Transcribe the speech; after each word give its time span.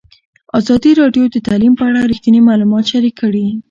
ازادي 0.59 0.91
راډیو 1.01 1.25
د 1.31 1.35
تعلیم 1.47 1.73
په 1.77 1.83
اړه 1.89 1.99
رښتیني 2.11 2.41
معلومات 2.49 2.85
شریک 2.91 3.15
کړي. 3.21 3.45